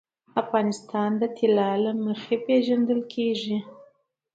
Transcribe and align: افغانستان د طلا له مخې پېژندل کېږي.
افغانستان 0.41 1.09
د 1.21 1.23
طلا 1.37 1.71
له 1.83 1.91
مخې 2.05 2.35
پېژندل 2.45 2.99
کېږي. 3.13 3.57